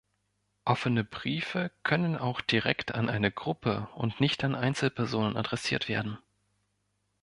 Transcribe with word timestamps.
Offene 0.65 1.03
Briefe 1.03 1.69
können 1.83 2.17
auch 2.17 2.41
direkt 2.41 2.91
an 2.95 3.07
eine 3.07 3.31
Gruppe 3.31 3.87
und 3.93 4.19
nicht 4.19 4.43
an 4.43 4.55
Einzelpersonen 4.55 5.37
adressiert 5.37 5.89
werden. 5.89 6.17